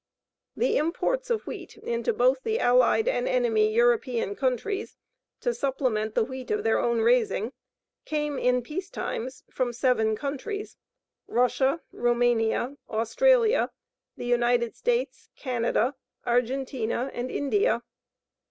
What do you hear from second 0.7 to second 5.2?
imports of wheat into both the Allied and enemy European countries